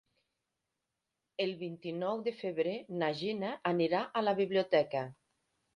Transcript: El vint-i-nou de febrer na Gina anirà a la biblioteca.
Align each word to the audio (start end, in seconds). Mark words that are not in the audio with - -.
El 1.45 1.53
vint-i-nou 1.61 2.25
de 2.29 2.35
febrer 2.41 2.75
na 3.03 3.13
Gina 3.23 3.53
anirà 3.75 4.05
a 4.23 4.27
la 4.29 4.39
biblioteca. 4.43 5.11